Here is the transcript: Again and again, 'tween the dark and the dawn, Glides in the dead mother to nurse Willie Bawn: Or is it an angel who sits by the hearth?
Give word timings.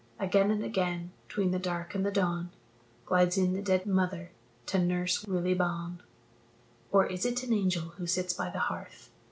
Again 0.19 0.49
and 0.49 0.63
again, 0.65 1.11
'tween 1.29 1.51
the 1.51 1.59
dark 1.59 1.93
and 1.93 2.03
the 2.03 2.09
dawn, 2.09 2.49
Glides 3.05 3.37
in 3.37 3.53
the 3.53 3.61
dead 3.61 3.85
mother 3.85 4.31
to 4.65 4.79
nurse 4.79 5.23
Willie 5.27 5.53
Bawn: 5.53 6.01
Or 6.91 7.05
is 7.05 7.23
it 7.23 7.43
an 7.43 7.53
angel 7.53 7.89
who 7.99 8.07
sits 8.07 8.33
by 8.33 8.49
the 8.49 8.57
hearth? 8.71 9.11